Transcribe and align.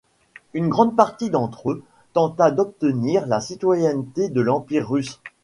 Une 0.55 0.67
grande 0.67 0.95
partie 0.95 1.29
d'entre 1.29 1.69
eux 1.73 1.83
tenta 2.13 2.49
d'obtenir 2.49 3.27
la 3.27 3.39
citoyenneté 3.39 4.29
de 4.29 4.41
l'Empire 4.41 4.89
russe. 4.89 5.21